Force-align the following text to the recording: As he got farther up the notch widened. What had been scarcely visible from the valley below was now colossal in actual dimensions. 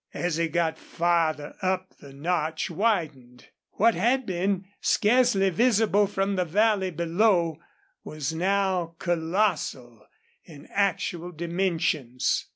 As 0.15 0.37
he 0.37 0.47
got 0.47 0.79
farther 0.79 1.55
up 1.61 1.93
the 1.99 2.11
notch 2.11 2.71
widened. 2.71 3.49
What 3.73 3.93
had 3.93 4.25
been 4.25 4.65
scarcely 4.81 5.51
visible 5.51 6.07
from 6.07 6.35
the 6.37 6.43
valley 6.43 6.89
below 6.89 7.59
was 8.03 8.33
now 8.33 8.95
colossal 8.97 10.07
in 10.43 10.65
actual 10.71 11.31
dimensions. 11.31 12.47